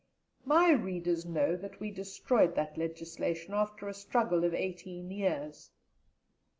[0.45, 5.69] My readers know that we destroyed that legislation after a struggle of eighteen years.